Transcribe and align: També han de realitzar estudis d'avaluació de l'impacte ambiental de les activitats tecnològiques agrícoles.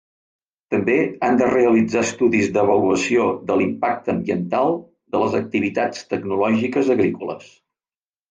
També 0.75 0.93
han 1.25 1.35
de 1.41 1.49
realitzar 1.49 2.01
estudis 2.05 2.47
d'avaluació 2.55 3.27
de 3.51 3.57
l'impacte 3.59 4.11
ambiental 4.15 4.73
de 5.17 5.21
les 5.25 5.37
activitats 5.41 6.07
tecnològiques 6.15 6.93
agrícoles. 6.97 7.53